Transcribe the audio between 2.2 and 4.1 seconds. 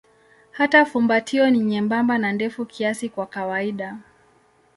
ndefu kiasi kwa kawaida.